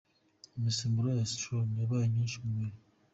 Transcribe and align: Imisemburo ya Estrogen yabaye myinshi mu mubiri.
Imisemburo 0.57 1.07
ya 1.17 1.23
Estrogen 1.27 1.77
yabaye 1.81 2.05
myinshi 2.13 2.37
mu 2.43 2.47
mubiri. 2.53 2.77